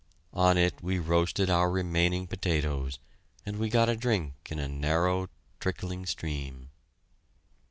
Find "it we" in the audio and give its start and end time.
0.57-0.97